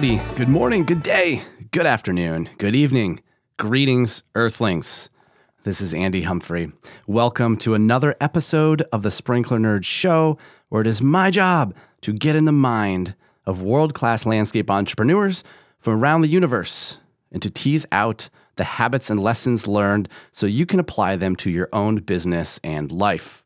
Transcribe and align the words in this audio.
Howdy, 0.00 0.22
good 0.34 0.48
morning, 0.48 0.84
good 0.84 1.02
day, 1.02 1.42
good 1.72 1.84
afternoon, 1.84 2.48
good 2.56 2.74
evening. 2.74 3.20
Greetings, 3.58 4.22
Earthlings. 4.34 5.10
This 5.64 5.82
is 5.82 5.92
Andy 5.92 6.22
Humphrey. 6.22 6.72
Welcome 7.06 7.58
to 7.58 7.74
another 7.74 8.16
episode 8.18 8.80
of 8.94 9.02
the 9.02 9.10
Sprinkler 9.10 9.58
Nerd 9.58 9.84
Show, 9.84 10.38
where 10.70 10.80
it 10.80 10.86
is 10.86 11.02
my 11.02 11.30
job 11.30 11.74
to 12.00 12.14
get 12.14 12.34
in 12.34 12.46
the 12.46 12.50
mind 12.50 13.14
of 13.44 13.60
world 13.60 13.92
class 13.92 14.24
landscape 14.24 14.70
entrepreneurs 14.70 15.44
from 15.78 16.02
around 16.02 16.22
the 16.22 16.28
universe 16.28 16.96
and 17.30 17.42
to 17.42 17.50
tease 17.50 17.84
out 17.92 18.30
the 18.56 18.64
habits 18.64 19.10
and 19.10 19.20
lessons 19.20 19.66
learned 19.66 20.08
so 20.32 20.46
you 20.46 20.64
can 20.64 20.80
apply 20.80 21.16
them 21.16 21.36
to 21.36 21.50
your 21.50 21.68
own 21.74 21.96
business 21.96 22.58
and 22.64 22.90
life. 22.90 23.44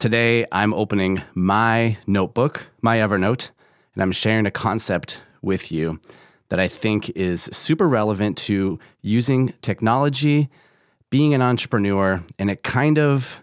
Today, 0.00 0.44
I'm 0.50 0.74
opening 0.74 1.22
my 1.34 1.98
notebook, 2.08 2.66
my 2.80 2.96
Evernote, 2.96 3.50
and 3.94 4.02
I'm 4.02 4.10
sharing 4.10 4.44
a 4.44 4.50
concept 4.50 5.20
with 5.42 5.70
you 5.70 6.00
that 6.48 6.60
I 6.60 6.68
think 6.68 7.10
is 7.10 7.48
super 7.52 7.88
relevant 7.88 8.36
to 8.38 8.78
using 9.00 9.54
technology, 9.62 10.50
being 11.10 11.34
an 11.34 11.42
entrepreneur, 11.42 12.22
and 12.38 12.50
it 12.50 12.62
kind 12.62 12.98
of 12.98 13.42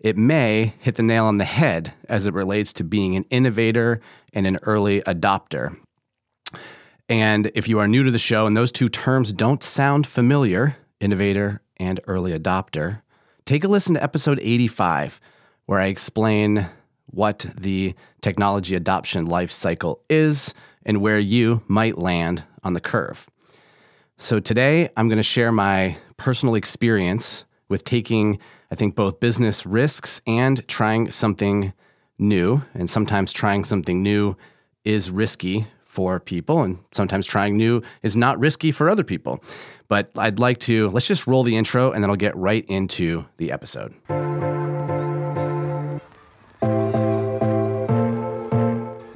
it 0.00 0.16
may 0.16 0.72
hit 0.78 0.94
the 0.94 1.02
nail 1.02 1.26
on 1.26 1.36
the 1.36 1.44
head 1.44 1.92
as 2.08 2.26
it 2.26 2.32
relates 2.32 2.72
to 2.72 2.84
being 2.84 3.16
an 3.16 3.24
innovator 3.28 4.00
and 4.32 4.46
an 4.46 4.58
early 4.62 5.02
adopter. 5.02 5.76
And 7.08 7.50
if 7.54 7.68
you 7.68 7.78
are 7.78 7.86
new 7.86 8.04
to 8.04 8.10
the 8.10 8.18
show 8.18 8.46
and 8.46 8.56
those 8.56 8.72
two 8.72 8.88
terms 8.88 9.32
don't 9.32 9.62
sound 9.62 10.06
familiar, 10.06 10.76
innovator 11.00 11.60
and 11.76 12.00
early 12.06 12.32
adopter, 12.32 13.02
take 13.44 13.64
a 13.64 13.68
listen 13.68 13.94
to 13.94 14.02
episode 14.02 14.40
85, 14.40 15.20
where 15.66 15.80
I 15.80 15.86
explain 15.86 16.70
what 17.06 17.44
the 17.58 17.94
technology 18.22 18.74
adoption 18.74 19.26
life 19.26 19.52
cycle 19.52 20.02
is 20.08 20.54
and 20.84 21.00
where 21.00 21.18
you 21.18 21.62
might 21.68 21.98
land 21.98 22.44
on 22.62 22.74
the 22.74 22.80
curve. 22.80 23.28
So 24.18 24.40
today 24.40 24.90
I'm 24.96 25.08
going 25.08 25.16
to 25.18 25.22
share 25.22 25.52
my 25.52 25.96
personal 26.16 26.54
experience 26.54 27.44
with 27.68 27.84
taking, 27.84 28.38
I 28.70 28.74
think, 28.74 28.94
both 28.94 29.20
business 29.20 29.64
risks 29.64 30.20
and 30.26 30.66
trying 30.68 31.10
something 31.10 31.72
new. 32.18 32.62
And 32.74 32.90
sometimes 32.90 33.32
trying 33.32 33.64
something 33.64 34.02
new 34.02 34.36
is 34.84 35.10
risky 35.10 35.66
for 35.84 36.20
people, 36.20 36.62
and 36.62 36.78
sometimes 36.92 37.26
trying 37.26 37.56
new 37.56 37.82
is 38.02 38.16
not 38.16 38.38
risky 38.38 38.70
for 38.70 38.88
other 38.88 39.02
people. 39.02 39.42
But 39.88 40.10
I'd 40.16 40.38
like 40.38 40.58
to, 40.60 40.88
let's 40.90 41.08
just 41.08 41.26
roll 41.26 41.42
the 41.42 41.56
intro 41.56 41.90
and 41.90 42.04
then 42.04 42.10
I'll 42.10 42.16
get 42.16 42.36
right 42.36 42.64
into 42.68 43.26
the 43.38 43.50
episode. 43.50 43.92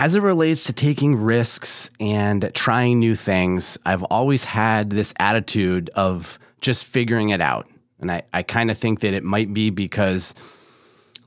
as 0.00 0.14
it 0.14 0.22
relates 0.22 0.62
to 0.62 0.72
taking 0.72 1.16
risks 1.16 1.90
and 1.98 2.52
trying 2.54 3.00
new 3.00 3.16
things, 3.16 3.76
I've 3.84 4.04
always 4.04 4.44
had 4.44 4.90
this 4.90 5.12
attitude 5.18 5.90
of 5.92 6.38
just 6.60 6.84
figuring 6.84 7.30
it 7.30 7.40
out. 7.40 7.68
And 7.98 8.12
I, 8.12 8.22
I 8.32 8.44
kind 8.44 8.70
of 8.70 8.78
think 8.78 9.00
that 9.00 9.12
it 9.12 9.24
might 9.24 9.52
be 9.52 9.70
because 9.70 10.36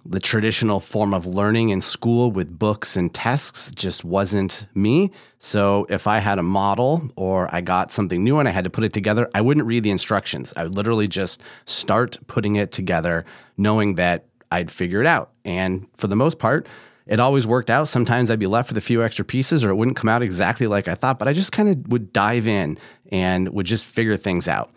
the 0.06 0.22
traditional 0.22 0.80
form 0.80 1.14
of 1.14 1.26
learning 1.26 1.68
in 1.68 1.82
school 1.82 2.32
with 2.32 2.58
books 2.58 2.96
and 2.96 3.14
tests 3.14 3.74
just 3.74 4.06
wasn't 4.06 4.66
me. 4.74 5.12
So 5.38 5.86
if 5.90 6.08
I 6.08 6.20
had 6.20 6.40
a 6.40 6.44
model 6.44 7.12
or 7.18 7.54
I 7.54 7.60
got 7.60 7.92
something 7.92 8.24
new 8.24 8.40
and 8.40 8.48
I 8.48 8.52
had 8.52 8.64
to 8.64 8.70
put 8.70 8.86
it 8.86 8.94
together, 8.94 9.30
I 9.36 9.42
wouldn't 9.42 9.68
read 9.68 9.84
the 9.84 9.92
instructions. 9.92 10.54
I 10.56 10.64
would 10.64 10.76
literally 10.76 11.10
just 11.10 11.42
start 11.66 12.18
putting 12.28 12.56
it 12.56 12.72
together, 12.72 13.26
knowing 13.58 13.96
that 13.96 14.28
I'd 14.50 14.72
figure 14.72 15.02
it 15.02 15.08
out. 15.08 15.32
And 15.44 15.88
for 15.98 16.08
the 16.08 16.16
most 16.16 16.40
part, 16.40 16.68
it 17.08 17.20
always 17.20 17.48
worked 17.48 17.70
out. 17.70 17.88
Sometimes 17.88 18.30
I'd 18.30 18.40
be 18.40 18.48
left 18.48 18.70
with 18.70 18.78
a 18.78 18.82
few 18.82 19.04
extra 19.04 19.26
pieces 19.26 19.64
or 19.64 19.70
it 19.70 19.76
wouldn't 19.76 19.98
come 19.98 20.10
out 20.10 20.22
exactly 20.22 20.68
like 20.68 20.88
I 20.88 20.96
thought, 20.96 21.20
but 21.20 21.28
I 21.28 21.34
just 21.34 21.52
kind 21.52 21.70
of 21.70 21.88
would 21.92 22.14
dive 22.14 22.48
in 22.48 22.78
and 23.12 23.50
would 23.50 23.66
just 23.66 23.86
figure 23.86 24.18
things 24.18 24.48
out. 24.48 24.72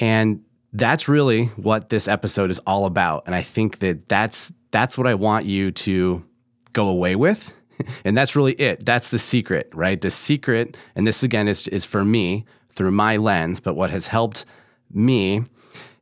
And 0.00 0.42
that's 0.72 1.08
really 1.08 1.46
what 1.56 1.90
this 1.90 2.08
episode 2.08 2.50
is 2.50 2.58
all 2.60 2.86
about. 2.86 3.24
And 3.26 3.34
I 3.34 3.42
think 3.42 3.80
that 3.80 4.08
that's 4.08 4.52
that's 4.70 4.96
what 4.96 5.06
I 5.06 5.14
want 5.14 5.44
you 5.44 5.70
to 5.70 6.24
go 6.72 6.88
away 6.88 7.14
with. 7.14 7.52
and 8.04 8.16
that's 8.16 8.34
really 8.34 8.54
it. 8.54 8.84
That's 8.84 9.10
the 9.10 9.18
secret, 9.18 9.70
right? 9.74 10.00
The 10.00 10.10
secret, 10.10 10.76
and 10.96 11.06
this 11.06 11.22
again 11.22 11.46
is, 11.46 11.68
is 11.68 11.84
for 11.84 12.04
me 12.04 12.46
through 12.70 12.90
my 12.90 13.18
lens, 13.18 13.60
but 13.60 13.74
what 13.74 13.90
has 13.90 14.06
helped 14.06 14.46
me 14.90 15.44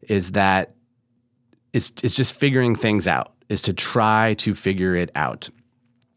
is 0.02 0.32
that 0.32 0.74
it's, 1.72 1.92
it's 2.02 2.14
just 2.14 2.32
figuring 2.32 2.76
things 2.76 3.08
out 3.08 3.34
is 3.50 3.60
to 3.62 3.74
try 3.74 4.34
to 4.38 4.54
figure 4.54 4.94
it 4.94 5.10
out. 5.14 5.50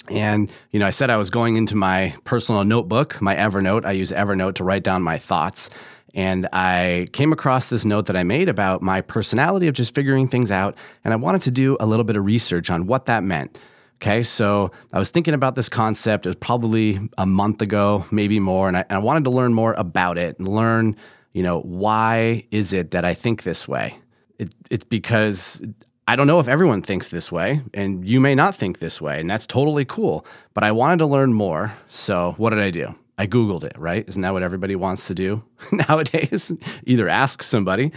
And, 0.10 0.52
you 0.72 0.80
know, 0.80 0.86
I 0.86 0.92
said 0.92 1.10
I 1.10 1.18
was 1.18 1.30
going 1.30 1.56
into 1.56 1.76
my 1.76 2.16
personal 2.24 2.64
notebook, 2.64 3.22
my 3.22 3.36
Evernote. 3.36 3.86
I 3.86 3.94
use 3.94 4.12
Evernote 4.12 4.56
to 4.56 4.64
write 4.64 4.84
down 4.84 5.02
my 5.02 5.18
thoughts. 5.18 5.70
And 6.14 6.48
I 6.54 7.08
came 7.14 7.34
across 7.34 7.70
this 7.70 7.86
note 7.86 8.06
that 8.06 8.16
I 8.16 8.24
made 8.24 8.48
about 8.48 8.82
my 8.82 9.02
personality 9.02 9.68
of 9.68 9.74
just 9.74 9.96
figuring 9.96 10.28
things 10.28 10.52
out. 10.52 10.78
And 11.04 11.14
I 11.14 11.18
wanted 11.18 11.42
to 11.44 11.52
do 11.52 11.76
a 11.80 11.86
little 11.86 12.04
bit 12.04 12.16
of 12.18 12.26
research 12.26 12.70
on 12.70 12.86
what 12.86 13.08
that 13.08 13.24
meant. 13.24 13.60
Okay, 14.02 14.22
so 14.22 14.72
I 14.92 15.00
was 15.00 15.10
thinking 15.10 15.34
about 15.34 15.56
this 15.56 15.70
concept. 15.70 16.26
It 16.26 16.30
was 16.30 16.36
probably 16.36 17.00
a 17.18 17.26
month 17.26 17.62
ago, 17.62 18.06
maybe 18.12 18.40
more. 18.40 18.68
And 18.68 18.76
I, 18.76 18.82
and 18.90 18.98
I 18.98 19.00
wanted 19.00 19.24
to 19.24 19.30
learn 19.30 19.54
more 19.54 19.74
about 19.74 20.18
it 20.18 20.38
and 20.38 20.48
learn, 20.48 20.98
you 21.32 21.42
know, 21.42 21.62
why 21.62 22.46
is 22.52 22.74
it 22.74 22.92
that 22.92 23.06
I 23.06 23.14
think 23.14 23.44
this 23.44 23.66
way? 23.68 23.98
It, 24.38 24.54
it's 24.70 24.84
because 24.84 25.62
I 26.08 26.18
don't 26.18 26.28
know 26.28 26.42
if 26.42 26.50
everyone 26.50 26.82
thinks 26.82 27.08
this 27.08 27.32
way, 27.32 27.62
and 27.74 28.08
you 28.08 28.20
may 28.20 28.36
not 28.36 28.56
think 28.56 28.80
this 28.80 29.00
way, 29.00 29.22
and 29.22 29.30
that's 29.30 29.48
totally 29.48 29.86
cool. 29.86 30.26
But 30.54 30.66
I 30.66 30.72
wanted 30.72 31.00
to 31.00 31.06
learn 31.06 31.34
more. 31.34 31.74
So, 31.88 32.34
what 32.38 32.50
did 32.50 32.60
I 32.60 32.72
do? 32.72 32.94
I 33.18 33.26
Googled 33.26 33.64
it, 33.64 33.74
right? 33.78 34.04
Isn't 34.08 34.22
that 34.24 34.34
what 34.34 34.44
everybody 34.44 34.76
wants 34.76 35.08
to 35.08 35.14
do 35.14 35.44
nowadays? 35.72 36.52
Either 36.86 37.08
ask 37.08 37.42
somebody 37.42 37.92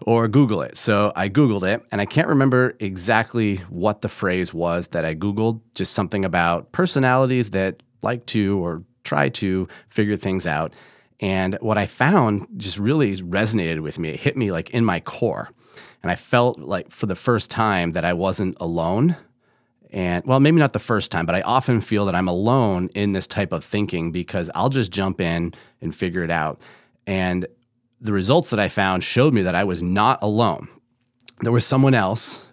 or 0.00 0.26
Google 0.26 0.62
it. 0.62 0.78
So, 0.78 1.12
I 1.14 1.28
Googled 1.28 1.64
it, 1.64 1.84
and 1.92 2.00
I 2.00 2.06
can't 2.06 2.28
remember 2.28 2.76
exactly 2.80 3.56
what 3.68 4.00
the 4.00 4.08
phrase 4.08 4.54
was 4.54 4.88
that 4.88 5.04
I 5.04 5.14
Googled, 5.14 5.60
just 5.74 5.92
something 5.92 6.24
about 6.24 6.72
personalities 6.72 7.50
that 7.50 7.82
like 8.02 8.24
to 8.26 8.58
or 8.64 8.84
try 9.04 9.28
to 9.28 9.68
figure 9.88 10.16
things 10.16 10.46
out. 10.46 10.72
And 11.20 11.58
what 11.60 11.76
I 11.76 11.84
found 11.84 12.46
just 12.56 12.78
really 12.78 13.16
resonated 13.16 13.80
with 13.80 13.98
me. 13.98 14.10
It 14.10 14.20
hit 14.20 14.36
me 14.36 14.50
like 14.50 14.70
in 14.70 14.84
my 14.84 15.00
core. 15.00 15.50
And 16.02 16.10
I 16.10 16.16
felt 16.16 16.58
like 16.58 16.90
for 16.90 17.06
the 17.06 17.14
first 17.14 17.50
time 17.50 17.92
that 17.92 18.04
I 18.04 18.12
wasn't 18.12 18.56
alone. 18.60 19.16
And 19.90 20.24
well, 20.24 20.40
maybe 20.40 20.58
not 20.58 20.72
the 20.72 20.78
first 20.78 21.10
time, 21.10 21.26
but 21.26 21.34
I 21.34 21.42
often 21.42 21.80
feel 21.80 22.06
that 22.06 22.14
I'm 22.14 22.28
alone 22.28 22.88
in 22.94 23.12
this 23.12 23.26
type 23.26 23.52
of 23.52 23.64
thinking 23.64 24.12
because 24.12 24.50
I'll 24.54 24.68
just 24.68 24.90
jump 24.90 25.20
in 25.20 25.52
and 25.80 25.94
figure 25.94 26.22
it 26.22 26.30
out. 26.30 26.60
And 27.06 27.46
the 28.00 28.12
results 28.12 28.50
that 28.50 28.60
I 28.60 28.68
found 28.68 29.04
showed 29.04 29.34
me 29.34 29.42
that 29.42 29.54
I 29.54 29.64
was 29.64 29.82
not 29.82 30.18
alone. 30.22 30.68
There 31.40 31.52
was 31.52 31.66
someone 31.66 31.94
else 31.94 32.46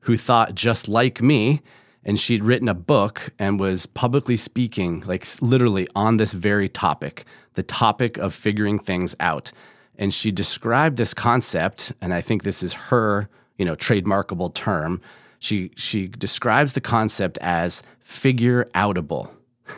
who 0.00 0.16
thought 0.16 0.54
just 0.54 0.88
like 0.88 1.22
me, 1.22 1.62
and 2.04 2.20
she'd 2.20 2.44
written 2.44 2.68
a 2.68 2.74
book 2.74 3.32
and 3.38 3.58
was 3.58 3.86
publicly 3.86 4.36
speaking, 4.36 5.02
like 5.06 5.26
literally 5.40 5.88
on 5.94 6.18
this 6.18 6.32
very 6.32 6.68
topic, 6.68 7.24
the 7.54 7.62
topic 7.62 8.18
of 8.18 8.34
figuring 8.34 8.78
things 8.78 9.16
out 9.20 9.52
and 9.98 10.12
she 10.12 10.30
described 10.30 10.96
this 10.96 11.14
concept, 11.14 11.92
and 12.00 12.12
I 12.12 12.20
think 12.20 12.42
this 12.42 12.62
is 12.62 12.72
her, 12.74 13.28
you 13.58 13.64
know, 13.64 13.76
trademarkable 13.76 14.52
term. 14.52 15.00
She 15.38 15.70
she 15.76 16.08
describes 16.08 16.72
the 16.72 16.80
concept 16.80 17.38
as 17.40 17.82
figure 18.00 18.64
outable. 18.74 19.30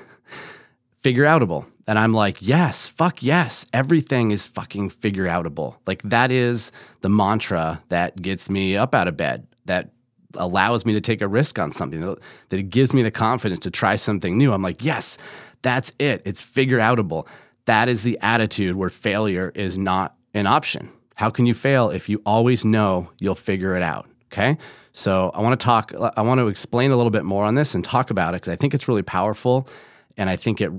figure 1.01 1.25
outable. 1.25 1.67
And 1.89 1.99
I'm 1.99 2.13
like, 2.13 2.39
yes, 2.41 2.89
fuck 2.89 3.23
yes. 3.23 3.65
Everything 3.73 4.33
is 4.33 4.47
fucking 4.47 4.91
figure 4.91 5.27
outable. 5.27 5.77
Like 5.87 6.03
that 6.03 6.33
is 6.33 6.73
the 7.01 7.09
mantra 7.09 7.83
that 7.91 8.21
gets 8.21 8.51
me 8.51 8.77
up 8.77 8.95
out 8.95 9.07
of 9.07 9.17
bed, 9.17 9.47
that 9.67 9.91
allows 10.35 10.85
me 10.85 10.93
to 10.95 11.01
take 11.01 11.23
a 11.23 11.29
risk 11.29 11.61
on 11.61 11.71
something, 11.71 12.01
that, 12.01 12.19
that 12.49 12.71
gives 12.71 12.93
me 12.93 13.03
the 13.03 13.13
confidence 13.13 13.61
to 13.61 13.71
try 13.71 13.95
something 13.95 14.37
new. 14.37 14.53
I'm 14.53 14.63
like, 14.63 14.85
yes, 14.85 15.17
that's 15.63 15.93
it. 16.01 16.23
It's 16.25 16.43
figure 16.43 16.79
outable 16.79 17.27
that 17.67 17.89
is 17.89 18.03
the 18.03 18.19
attitude 18.21 18.77
where 18.77 18.91
failure 18.91 19.53
is 19.55 19.79
not 19.79 20.17
an 20.35 20.47
option. 20.47 20.91
How 21.15 21.31
can 21.31 21.47
you 21.47 21.55
fail 21.55 21.91
if 21.91 22.09
you 22.09 22.21
always 22.27 22.65
know 22.65 23.11
you'll 23.19 23.35
figure 23.35 23.77
it 23.77 23.83
out? 23.83 24.09
Okay. 24.33 24.59
So 24.93 25.31
I 25.35 25.41
want 25.41 25.59
to 25.59 25.65
talk, 25.65 25.93
I 26.17 26.23
want 26.23 26.41
to 26.41 26.49
explain 26.49 26.91
a 26.91 26.97
little 26.97 27.11
bit 27.11 27.25
more 27.25 27.45
on 27.45 27.55
this 27.55 27.75
and 27.75 27.85
talk 27.85 28.11
about 28.11 28.35
it 28.35 28.43
because 28.43 28.53
I 28.53 28.57
think 28.57 28.75
it's 28.75 28.89
really 28.89 29.03
powerful. 29.03 29.69
And 30.17 30.29
I 30.29 30.37
think 30.37 30.61
it 30.61 30.73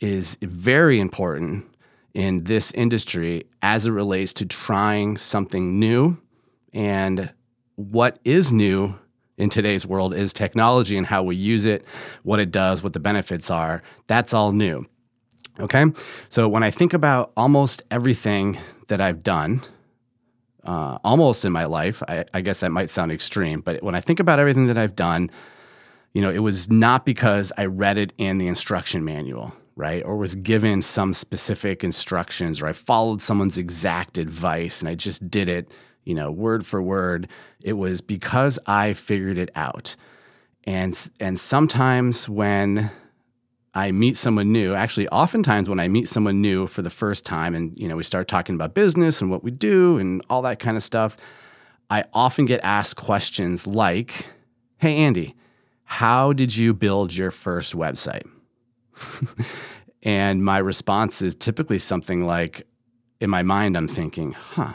is 0.00 0.38
very 0.40 1.00
important 1.00 1.66
in 2.14 2.44
this 2.44 2.72
industry 2.72 3.44
as 3.62 3.86
it 3.86 3.90
relates 3.90 4.32
to 4.34 4.46
trying 4.46 5.16
something 5.16 5.78
new 5.80 6.18
And 6.72 7.32
what 7.76 8.18
is 8.24 8.52
new 8.52 8.98
in 9.36 9.50
today's 9.50 9.86
world 9.86 10.14
is 10.14 10.32
technology 10.32 10.96
and 10.96 11.06
how 11.06 11.22
we 11.22 11.36
use 11.36 11.66
it, 11.66 11.84
what 12.22 12.40
it 12.40 12.50
does, 12.50 12.82
what 12.82 12.92
the 12.92 13.00
benefits 13.00 13.50
are. 13.50 13.82
That's 14.06 14.34
all 14.34 14.52
new. 14.52 14.86
Okay. 15.60 15.84
So 16.28 16.48
when 16.48 16.62
I 16.62 16.70
think 16.70 16.94
about 16.94 17.32
almost 17.36 17.82
everything 17.90 18.58
that 18.88 19.00
I've 19.00 19.22
done, 19.22 19.62
uh, 20.64 20.98
almost 21.04 21.44
in 21.44 21.52
my 21.52 21.64
life, 21.64 22.02
I, 22.08 22.24
I 22.32 22.40
guess 22.40 22.60
that 22.60 22.70
might 22.70 22.90
sound 22.90 23.12
extreme, 23.12 23.60
but 23.60 23.82
when 23.82 23.94
I 23.94 24.00
think 24.00 24.20
about 24.20 24.38
everything 24.38 24.66
that 24.68 24.78
I've 24.78 24.96
done, 24.96 25.30
you 26.14 26.22
know, 26.22 26.30
it 26.30 26.38
was 26.38 26.70
not 26.70 27.04
because 27.04 27.52
I 27.56 27.66
read 27.66 27.98
it 27.98 28.12
in 28.18 28.38
the 28.38 28.46
instruction 28.46 29.04
manual, 29.04 29.52
right? 29.76 30.02
Or 30.04 30.16
was 30.16 30.34
given 30.34 30.82
some 30.82 31.14
specific 31.14 31.82
instructions 31.82 32.62
or 32.62 32.66
I 32.66 32.72
followed 32.72 33.20
someone's 33.20 33.58
exact 33.58 34.18
advice 34.18 34.80
and 34.80 34.88
I 34.88 34.94
just 34.94 35.30
did 35.30 35.48
it, 35.48 35.70
you 36.04 36.14
know, 36.14 36.30
word 36.30 36.66
for 36.66 36.82
word. 36.82 37.28
It 37.62 37.74
was 37.74 38.00
because 38.00 38.58
I 38.66 38.92
figured 38.92 39.38
it 39.38 39.50
out. 39.54 39.96
And 40.64 40.96
and 41.18 41.40
sometimes 41.40 42.28
when 42.28 42.90
I 43.74 43.90
meet 43.92 44.16
someone 44.16 44.52
new, 44.52 44.74
actually 44.74 45.08
oftentimes 45.08 45.68
when 45.68 45.80
I 45.80 45.88
meet 45.88 46.08
someone 46.08 46.42
new 46.42 46.66
for 46.66 46.82
the 46.82 46.90
first 46.90 47.24
time 47.24 47.54
and 47.54 47.78
you 47.78 47.88
know, 47.88 47.96
we 47.96 48.04
start 48.04 48.28
talking 48.28 48.54
about 48.54 48.74
business 48.74 49.20
and 49.20 49.30
what 49.30 49.42
we 49.42 49.50
do 49.50 49.98
and 49.98 50.22
all 50.28 50.42
that 50.42 50.58
kind 50.58 50.76
of 50.76 50.82
stuff, 50.82 51.16
I 51.88 52.04
often 52.12 52.44
get 52.44 52.60
asked 52.62 52.96
questions 52.96 53.66
like, 53.66 54.26
"Hey 54.78 54.96
Andy, 54.96 55.34
how 55.92 56.32
did 56.32 56.56
you 56.56 56.72
build 56.72 57.14
your 57.14 57.30
first 57.30 57.76
website? 57.76 58.26
and 60.02 60.42
my 60.42 60.56
response 60.56 61.20
is 61.20 61.34
typically 61.34 61.78
something 61.78 62.24
like, 62.24 62.66
in 63.20 63.28
my 63.28 63.42
mind, 63.42 63.76
I'm 63.76 63.88
thinking, 63.88 64.32
huh, 64.32 64.72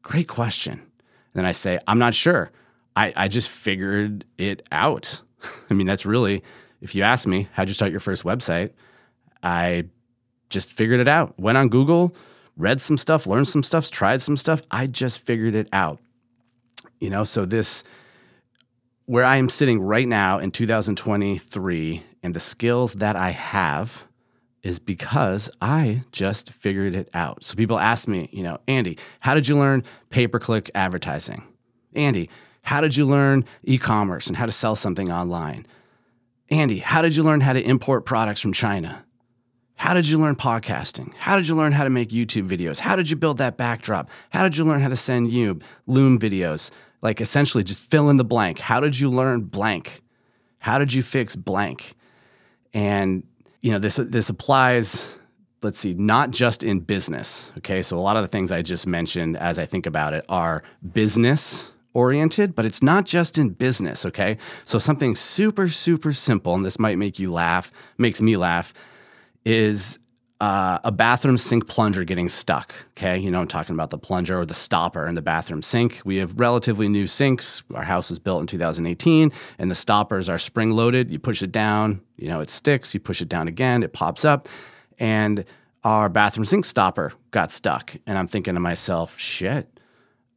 great 0.00 0.26
question. 0.26 0.72
And 0.72 1.34
then 1.34 1.44
I 1.44 1.52
say, 1.52 1.78
I'm 1.86 1.98
not 1.98 2.14
sure. 2.14 2.50
I, 2.96 3.12
I 3.14 3.28
just 3.28 3.50
figured 3.50 4.24
it 4.38 4.66
out. 4.72 5.20
I 5.70 5.74
mean, 5.74 5.86
that's 5.86 6.06
really, 6.06 6.42
if 6.84 6.94
you 6.94 7.02
ask 7.02 7.26
me, 7.26 7.48
how'd 7.52 7.68
you 7.68 7.74
start 7.74 7.90
your 7.90 7.98
first 7.98 8.24
website? 8.24 8.72
I 9.42 9.86
just 10.50 10.70
figured 10.70 11.00
it 11.00 11.08
out. 11.08 11.32
Went 11.40 11.56
on 11.56 11.70
Google, 11.70 12.14
read 12.58 12.78
some 12.78 12.98
stuff, 12.98 13.26
learned 13.26 13.48
some 13.48 13.62
stuff, 13.62 13.90
tried 13.90 14.20
some 14.20 14.36
stuff. 14.36 14.60
I 14.70 14.86
just 14.86 15.24
figured 15.24 15.54
it 15.54 15.66
out. 15.72 15.98
You 17.00 17.08
know, 17.08 17.24
so 17.24 17.46
this 17.46 17.84
where 19.06 19.24
I 19.24 19.36
am 19.36 19.48
sitting 19.48 19.80
right 19.80 20.06
now 20.06 20.38
in 20.38 20.50
2023 20.50 22.02
and 22.22 22.34
the 22.34 22.40
skills 22.40 22.94
that 22.94 23.16
I 23.16 23.30
have 23.30 24.04
is 24.62 24.78
because 24.78 25.50
I 25.62 26.04
just 26.12 26.50
figured 26.50 26.94
it 26.94 27.08
out. 27.14 27.44
So 27.44 27.54
people 27.54 27.78
ask 27.78 28.08
me, 28.08 28.28
you 28.30 28.42
know, 28.42 28.58
Andy, 28.68 28.98
how 29.20 29.32
did 29.34 29.48
you 29.48 29.56
learn 29.56 29.84
pay 30.10 30.26
per 30.26 30.38
click 30.38 30.70
advertising? 30.74 31.44
Andy, 31.94 32.28
how 32.62 32.82
did 32.82 32.94
you 32.94 33.06
learn 33.06 33.46
e 33.62 33.78
commerce 33.78 34.26
and 34.26 34.36
how 34.36 34.44
to 34.44 34.52
sell 34.52 34.76
something 34.76 35.10
online? 35.10 35.66
Andy, 36.50 36.78
how 36.78 37.02
did 37.02 37.16
you 37.16 37.22
learn 37.22 37.40
how 37.40 37.52
to 37.52 37.62
import 37.62 38.04
products 38.04 38.40
from 38.40 38.52
China? 38.52 39.04
How 39.76 39.94
did 39.94 40.08
you 40.08 40.18
learn 40.18 40.36
podcasting? 40.36 41.12
How 41.14 41.36
did 41.36 41.48
you 41.48 41.54
learn 41.54 41.72
how 41.72 41.84
to 41.84 41.90
make 41.90 42.10
YouTube 42.10 42.48
videos? 42.48 42.78
How 42.78 42.96
did 42.96 43.10
you 43.10 43.16
build 43.16 43.38
that 43.38 43.56
backdrop? 43.56 44.08
How 44.30 44.44
did 44.44 44.56
you 44.56 44.64
learn 44.64 44.80
how 44.80 44.88
to 44.88 44.96
send 44.96 45.32
you 45.32 45.60
Loom 45.86 46.18
videos? 46.18 46.70
like 47.04 47.20
essentially 47.20 47.62
just 47.62 47.82
fill 47.82 48.08
in 48.08 48.16
the 48.16 48.24
blank. 48.24 48.58
How 48.58 48.80
did 48.80 48.98
you 48.98 49.10
learn 49.10 49.42
blank? 49.42 50.02
How 50.58 50.78
did 50.78 50.92
you 50.92 51.02
fix 51.02 51.36
blank? 51.36 51.94
And 52.72 53.24
you 53.60 53.70
know 53.70 53.78
this 53.78 53.96
this 53.96 54.28
applies 54.28 55.06
let's 55.62 55.78
see 55.78 55.94
not 55.94 56.30
just 56.30 56.62
in 56.62 56.80
business 56.80 57.50
okay 57.56 57.80
so 57.80 57.96
a 57.96 58.00
lot 58.00 58.14
of 58.16 58.22
the 58.22 58.28
things 58.28 58.52
i 58.52 58.60
just 58.60 58.86
mentioned 58.86 59.38
as 59.38 59.58
i 59.58 59.64
think 59.64 59.86
about 59.86 60.12
it 60.12 60.22
are 60.28 60.62
business 60.92 61.70
oriented 61.94 62.54
but 62.54 62.64
it's 62.64 62.82
not 62.82 63.04
just 63.06 63.38
in 63.38 63.50
business 63.50 64.04
okay 64.04 64.36
so 64.64 64.78
something 64.78 65.16
super 65.16 65.68
super 65.68 66.12
simple 66.12 66.54
and 66.54 66.64
this 66.64 66.78
might 66.78 66.98
make 66.98 67.18
you 67.18 67.32
laugh 67.32 67.72
makes 67.98 68.20
me 68.20 68.36
laugh 68.36 68.74
is 69.44 69.98
uh, 70.40 70.78
a 70.84 70.92
bathroom 70.92 71.38
sink 71.38 71.68
plunger 71.68 72.04
getting 72.04 72.28
stuck. 72.28 72.74
Okay, 72.90 73.16
you 73.16 73.30
know 73.30 73.40
I'm 73.40 73.48
talking 73.48 73.74
about 73.74 73.90
the 73.90 73.98
plunger 73.98 74.40
or 74.40 74.44
the 74.46 74.54
stopper 74.54 75.06
in 75.06 75.14
the 75.14 75.22
bathroom 75.22 75.62
sink. 75.62 76.02
We 76.04 76.16
have 76.16 76.38
relatively 76.38 76.88
new 76.88 77.06
sinks. 77.06 77.62
Our 77.72 77.84
house 77.84 78.10
was 78.10 78.18
built 78.18 78.40
in 78.40 78.46
2018, 78.46 79.32
and 79.58 79.70
the 79.70 79.74
stoppers 79.74 80.28
are 80.28 80.38
spring 80.38 80.72
loaded. 80.72 81.10
You 81.10 81.18
push 81.18 81.42
it 81.42 81.52
down, 81.52 82.02
you 82.16 82.28
know 82.28 82.40
it 82.40 82.50
sticks. 82.50 82.92
You 82.94 83.00
push 83.00 83.22
it 83.22 83.28
down 83.28 83.48
again, 83.48 83.82
it 83.82 83.92
pops 83.92 84.24
up, 84.24 84.48
and 84.98 85.44
our 85.84 86.08
bathroom 86.08 86.44
sink 86.44 86.64
stopper 86.64 87.12
got 87.30 87.50
stuck. 87.50 87.96
And 88.06 88.18
I'm 88.18 88.26
thinking 88.28 88.54
to 88.54 88.60
myself, 88.60 89.18
shit. 89.18 89.73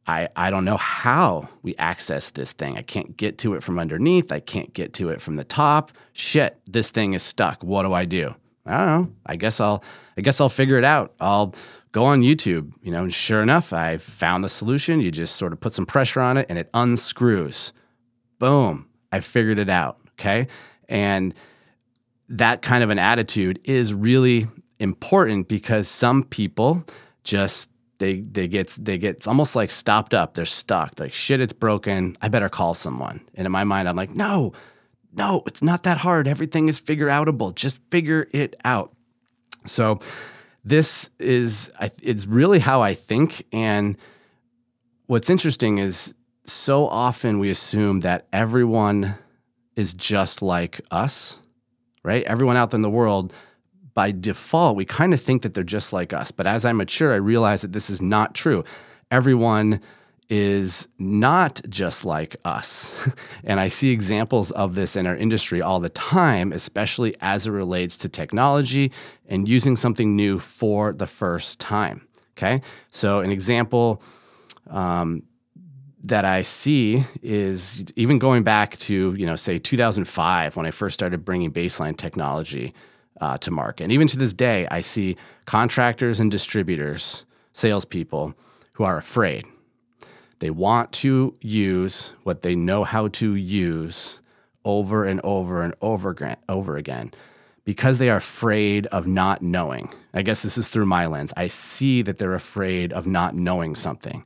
I, 0.08 0.28
I 0.34 0.48
don't 0.48 0.64
know 0.64 0.78
how 0.78 1.48
we 1.62 1.76
access 1.76 2.30
this 2.30 2.52
thing. 2.52 2.78
I 2.78 2.82
can't 2.82 3.14
get 3.16 3.36
to 3.38 3.52
it 3.54 3.62
from 3.62 3.78
underneath. 3.78 4.32
I 4.32 4.40
can't 4.40 4.72
get 4.72 4.94
to 4.94 5.10
it 5.10 5.20
from 5.20 5.36
the 5.36 5.44
top. 5.44 5.92
Shit, 6.14 6.58
this 6.66 6.90
thing 6.90 7.12
is 7.12 7.22
stuck. 7.22 7.62
What 7.62 7.82
do 7.82 7.92
I 7.92 8.06
do? 8.06 8.34
I 8.64 8.78
don't 8.78 8.86
know. 8.86 9.12
I 9.26 9.36
guess 9.36 9.60
I'll 9.60 9.84
I 10.16 10.22
guess 10.22 10.40
I'll 10.40 10.48
figure 10.48 10.78
it 10.78 10.84
out. 10.84 11.14
I'll 11.20 11.54
go 11.92 12.06
on 12.06 12.22
YouTube, 12.22 12.72
you 12.82 12.90
know, 12.90 13.02
and 13.02 13.12
sure 13.12 13.42
enough, 13.42 13.72
I 13.72 13.98
found 13.98 14.42
the 14.42 14.48
solution. 14.48 15.00
You 15.00 15.10
just 15.10 15.36
sort 15.36 15.52
of 15.52 15.60
put 15.60 15.74
some 15.74 15.86
pressure 15.86 16.20
on 16.20 16.38
it 16.38 16.46
and 16.48 16.58
it 16.58 16.70
unscrews. 16.72 17.74
Boom. 18.38 18.88
I 19.12 19.20
figured 19.20 19.58
it 19.58 19.68
out. 19.68 19.98
Okay. 20.12 20.48
And 20.88 21.34
that 22.30 22.62
kind 22.62 22.82
of 22.82 22.88
an 22.88 22.98
attitude 22.98 23.60
is 23.64 23.92
really 23.92 24.48
important 24.78 25.48
because 25.48 25.86
some 25.86 26.24
people 26.24 26.84
just 27.24 27.70
they 27.98 28.20
they 28.20 28.48
get 28.48 28.76
they 28.80 28.98
get 28.98 29.26
almost 29.26 29.56
like 29.56 29.70
stopped 29.70 30.14
up. 30.14 30.34
They're 30.34 30.44
stuck. 30.44 30.98
Like 30.98 31.12
shit, 31.12 31.40
it's 31.40 31.52
broken. 31.52 32.16
I 32.22 32.28
better 32.28 32.48
call 32.48 32.74
someone. 32.74 33.20
And 33.34 33.46
in 33.46 33.52
my 33.52 33.64
mind, 33.64 33.88
I'm 33.88 33.96
like, 33.96 34.14
no, 34.14 34.52
no, 35.12 35.42
it's 35.46 35.62
not 35.62 35.82
that 35.82 35.98
hard. 35.98 36.28
Everything 36.28 36.68
is 36.68 36.78
figure 36.78 37.08
outable. 37.08 37.54
Just 37.54 37.80
figure 37.90 38.28
it 38.32 38.54
out. 38.64 38.94
So 39.64 40.00
this 40.64 41.10
is 41.18 41.72
it's 42.02 42.26
really 42.26 42.60
how 42.60 42.82
I 42.82 42.94
think 42.94 43.44
and 43.52 43.96
what's 45.06 45.30
interesting 45.30 45.78
is 45.78 46.14
so 46.44 46.86
often 46.86 47.38
we 47.38 47.50
assume 47.50 48.00
that 48.00 48.26
everyone 48.32 49.16
is 49.76 49.94
just 49.94 50.40
like 50.42 50.80
us, 50.90 51.38
right? 52.02 52.22
Everyone 52.24 52.56
out 52.56 52.70
there 52.70 52.78
in 52.78 52.82
the 52.82 52.90
world 52.90 53.32
by 53.98 54.12
default, 54.12 54.76
we 54.76 54.84
kind 54.84 55.12
of 55.12 55.20
think 55.20 55.42
that 55.42 55.54
they're 55.54 55.64
just 55.64 55.92
like 55.92 56.12
us. 56.12 56.30
But 56.30 56.46
as 56.46 56.64
I 56.64 56.70
mature, 56.70 57.12
I 57.12 57.16
realize 57.16 57.62
that 57.62 57.72
this 57.72 57.90
is 57.90 58.00
not 58.00 58.32
true. 58.32 58.62
Everyone 59.10 59.80
is 60.28 60.86
not 61.00 61.60
just 61.68 62.04
like 62.04 62.36
us. 62.44 62.94
and 63.42 63.58
I 63.58 63.66
see 63.66 63.90
examples 63.90 64.52
of 64.52 64.76
this 64.76 64.94
in 64.94 65.04
our 65.04 65.16
industry 65.16 65.60
all 65.60 65.80
the 65.80 65.88
time, 65.88 66.52
especially 66.52 67.16
as 67.20 67.48
it 67.48 67.50
relates 67.50 67.96
to 67.96 68.08
technology 68.08 68.92
and 69.26 69.48
using 69.48 69.74
something 69.74 70.14
new 70.14 70.38
for 70.38 70.92
the 70.92 71.08
first 71.08 71.58
time. 71.58 72.06
Okay. 72.36 72.62
So, 72.90 73.18
an 73.18 73.32
example 73.32 74.00
um, 74.70 75.24
that 76.04 76.24
I 76.24 76.42
see 76.42 77.02
is 77.20 77.84
even 77.96 78.20
going 78.20 78.44
back 78.44 78.76
to, 78.76 79.12
you 79.14 79.26
know, 79.26 79.34
say 79.34 79.58
2005 79.58 80.54
when 80.54 80.66
I 80.66 80.70
first 80.70 80.94
started 80.94 81.24
bringing 81.24 81.50
baseline 81.50 81.96
technology 81.96 82.74
uh, 83.20 83.38
to 83.38 83.50
market. 83.50 83.84
And 83.84 83.92
even 83.92 84.08
to 84.08 84.18
this 84.18 84.32
day, 84.32 84.66
I 84.70 84.80
see 84.80 85.16
contractors 85.46 86.20
and 86.20 86.30
distributors, 86.30 87.24
salespeople 87.52 88.34
who 88.74 88.84
are 88.84 88.96
afraid 88.96 89.44
they 90.38 90.50
want 90.50 90.92
to 90.92 91.34
use 91.40 92.12
what 92.22 92.42
they 92.42 92.54
know 92.54 92.84
how 92.84 93.08
to 93.08 93.34
use 93.34 94.20
over 94.64 95.04
and 95.04 95.20
over 95.22 95.62
and 95.62 95.74
over, 95.80 96.36
over 96.48 96.76
again 96.76 97.12
because 97.64 97.98
they 97.98 98.08
are 98.08 98.16
afraid 98.16 98.86
of 98.86 99.06
not 99.06 99.42
knowing. 99.42 99.92
I 100.14 100.22
guess 100.22 100.42
this 100.42 100.56
is 100.56 100.68
through 100.68 100.86
my 100.86 101.06
lens. 101.06 101.32
I 101.36 101.48
see 101.48 102.02
that 102.02 102.18
they're 102.18 102.34
afraid 102.34 102.92
of 102.92 103.06
not 103.06 103.34
knowing 103.34 103.74
something. 103.74 104.24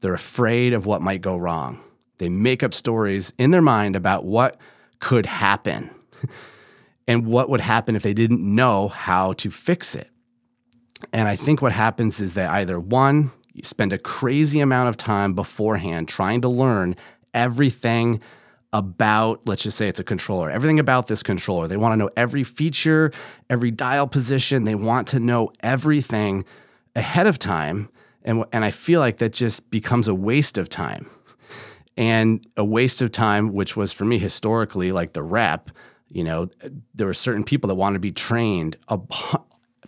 They're 0.00 0.14
afraid 0.14 0.72
of 0.72 0.84
what 0.84 1.00
might 1.00 1.22
go 1.22 1.36
wrong. 1.36 1.80
They 2.18 2.28
make 2.28 2.62
up 2.62 2.74
stories 2.74 3.32
in 3.38 3.50
their 3.50 3.62
mind 3.62 3.96
about 3.96 4.24
what 4.24 4.58
could 4.98 5.26
happen 5.26 5.90
and 7.08 7.26
what 7.26 7.48
would 7.48 7.60
happen 7.60 7.96
if 7.96 8.02
they 8.02 8.14
didn't 8.14 8.42
know 8.42 8.88
how 8.88 9.32
to 9.34 9.50
fix 9.50 9.94
it. 9.94 10.10
And 11.12 11.28
I 11.28 11.36
think 11.36 11.60
what 11.60 11.72
happens 11.72 12.20
is 12.20 12.34
that 12.34 12.50
either 12.50 12.78
one, 12.78 13.32
you 13.52 13.62
spend 13.64 13.92
a 13.92 13.98
crazy 13.98 14.60
amount 14.60 14.88
of 14.88 14.96
time 14.96 15.34
beforehand 15.34 16.08
trying 16.08 16.40
to 16.42 16.48
learn 16.48 16.96
everything 17.34 18.20
about, 18.72 19.42
let's 19.46 19.62
just 19.62 19.76
say 19.76 19.88
it's 19.88 20.00
a 20.00 20.04
controller, 20.04 20.50
everything 20.50 20.78
about 20.78 21.06
this 21.06 21.22
controller. 21.22 21.68
They 21.68 21.76
want 21.76 21.92
to 21.92 21.96
know 21.96 22.10
every 22.16 22.44
feature, 22.44 23.12
every 23.50 23.70
dial 23.70 24.06
position. 24.06 24.64
They 24.64 24.74
want 24.74 25.08
to 25.08 25.20
know 25.20 25.52
everything 25.60 26.44
ahead 26.96 27.26
of 27.26 27.38
time. 27.38 27.90
And, 28.24 28.44
and 28.52 28.64
I 28.64 28.70
feel 28.70 29.00
like 29.00 29.18
that 29.18 29.32
just 29.32 29.68
becomes 29.70 30.08
a 30.08 30.14
waste 30.14 30.56
of 30.56 30.68
time. 30.68 31.10
And 31.96 32.46
a 32.56 32.64
waste 32.64 33.02
of 33.02 33.12
time, 33.12 33.52
which 33.52 33.76
was 33.76 33.92
for 33.92 34.06
me 34.06 34.18
historically 34.18 34.92
like 34.92 35.12
the 35.12 35.22
rep, 35.22 35.70
you 36.12 36.24
know, 36.24 36.48
there 36.94 37.06
were 37.06 37.14
certain 37.14 37.44
people 37.44 37.68
that 37.68 37.74
wanted 37.74 37.94
to 37.94 38.00
be 38.00 38.12
trained, 38.12 38.76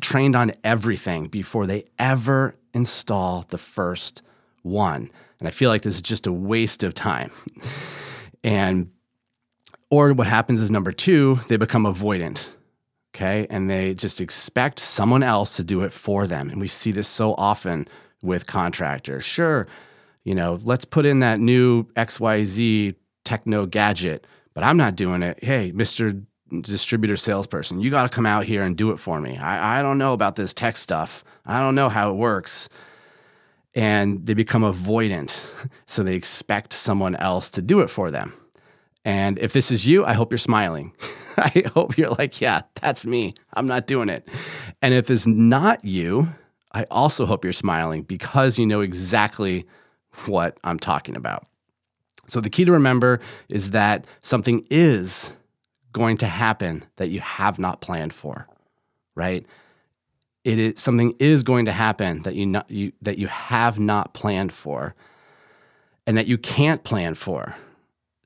trained 0.00 0.34
on 0.34 0.52
everything 0.64 1.26
before 1.26 1.66
they 1.66 1.84
ever 1.98 2.54
install 2.72 3.44
the 3.48 3.58
first 3.58 4.22
one. 4.62 5.10
And 5.38 5.48
I 5.48 5.50
feel 5.50 5.70
like 5.70 5.82
this 5.82 5.96
is 5.96 6.02
just 6.02 6.26
a 6.26 6.32
waste 6.32 6.82
of 6.82 6.94
time. 6.94 7.30
And, 8.42 8.90
or 9.90 10.12
what 10.12 10.26
happens 10.26 10.60
is 10.60 10.70
number 10.70 10.92
two, 10.92 11.40
they 11.48 11.56
become 11.56 11.84
avoidant. 11.84 12.50
Okay. 13.14 13.46
And 13.48 13.70
they 13.70 13.94
just 13.94 14.20
expect 14.20 14.80
someone 14.80 15.22
else 15.22 15.56
to 15.56 15.64
do 15.64 15.82
it 15.82 15.92
for 15.92 16.26
them. 16.26 16.50
And 16.50 16.60
we 16.60 16.66
see 16.66 16.90
this 16.90 17.06
so 17.06 17.34
often 17.34 17.86
with 18.24 18.46
contractors. 18.46 19.24
Sure, 19.24 19.68
you 20.24 20.34
know, 20.34 20.58
let's 20.62 20.84
put 20.84 21.06
in 21.06 21.20
that 21.20 21.38
new 21.38 21.84
XYZ 21.92 22.94
techno 23.24 23.66
gadget, 23.66 24.26
but 24.54 24.64
I'm 24.64 24.76
not 24.76 24.96
doing 24.96 25.22
it. 25.22 25.42
Hey, 25.42 25.72
Mr. 25.72 26.24
Distributor 26.62 27.16
salesperson, 27.16 27.80
you 27.80 27.90
got 27.90 28.04
to 28.04 28.08
come 28.08 28.26
out 28.26 28.44
here 28.44 28.62
and 28.62 28.76
do 28.76 28.90
it 28.92 28.98
for 28.98 29.20
me. 29.20 29.36
I, 29.36 29.80
I 29.80 29.82
don't 29.82 29.98
know 29.98 30.12
about 30.12 30.36
this 30.36 30.54
tech 30.54 30.76
stuff. 30.76 31.24
I 31.44 31.60
don't 31.60 31.74
know 31.74 31.88
how 31.88 32.10
it 32.10 32.14
works. 32.14 32.68
And 33.74 34.24
they 34.24 34.34
become 34.34 34.62
avoidant. 34.62 35.44
So 35.86 36.02
they 36.02 36.16
expect 36.16 36.72
someone 36.72 37.14
else 37.16 37.50
to 37.50 37.62
do 37.62 37.80
it 37.80 37.88
for 37.88 38.10
them. 38.10 38.32
And 39.04 39.38
if 39.38 39.52
this 39.52 39.70
is 39.70 39.86
you, 39.86 40.04
I 40.04 40.14
hope 40.14 40.32
you're 40.32 40.38
smiling. 40.38 40.92
I 41.36 41.64
hope 41.72 41.96
you're 41.96 42.10
like, 42.10 42.40
yeah, 42.40 42.62
that's 42.80 43.06
me. 43.06 43.34
I'm 43.52 43.66
not 43.66 43.86
doing 43.86 44.08
it. 44.08 44.28
And 44.82 44.92
if 44.92 45.08
it's 45.08 45.26
not 45.26 45.84
you, 45.84 46.28
I 46.72 46.84
also 46.90 47.26
hope 47.26 47.44
you're 47.44 47.52
smiling 47.52 48.02
because 48.02 48.58
you 48.58 48.66
know 48.66 48.80
exactly 48.80 49.66
what 50.26 50.58
I'm 50.64 50.78
talking 50.78 51.16
about. 51.16 51.46
So, 52.26 52.40
the 52.40 52.50
key 52.50 52.64
to 52.64 52.72
remember 52.72 53.20
is 53.48 53.70
that 53.70 54.06
something 54.22 54.66
is 54.70 55.32
going 55.92 56.16
to 56.18 56.26
happen 56.26 56.84
that 56.96 57.08
you 57.08 57.20
have 57.20 57.58
not 57.58 57.80
planned 57.80 58.12
for, 58.12 58.48
right? 59.14 59.46
It 60.44 60.58
is 60.58 60.74
something 60.76 61.14
is 61.18 61.42
going 61.42 61.64
to 61.64 61.72
happen 61.72 62.22
that 62.22 62.34
you, 62.34 62.44
not, 62.46 62.70
you 62.70 62.92
that 63.00 63.16
you 63.16 63.28
have 63.28 63.78
not 63.78 64.12
planned 64.12 64.52
for 64.52 64.94
and 66.06 66.18
that 66.18 66.26
you 66.26 66.36
can't 66.36 66.84
plan 66.84 67.14
for. 67.14 67.56